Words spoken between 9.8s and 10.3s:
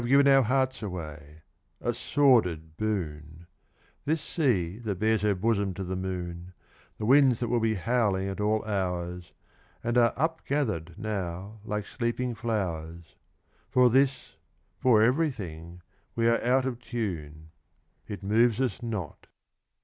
And are